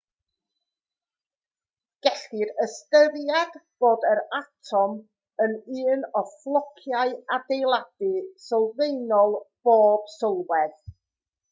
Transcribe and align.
gellir 2.07 2.53
ystyried 2.65 3.59
bod 3.85 4.07
yr 4.13 4.21
atom 4.39 4.97
yn 5.47 5.55
un 5.97 6.03
o 6.23 6.25
flociau 6.33 7.15
adeiladu 7.39 8.13
sylfaenol 8.49 9.41
pob 9.69 10.13
sylwedd 10.19 10.79